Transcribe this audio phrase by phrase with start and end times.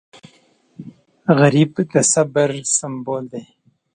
[1.39, 3.43] غریب د صبر سمبول دی